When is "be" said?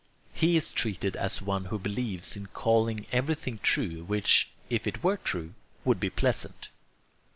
5.99-6.09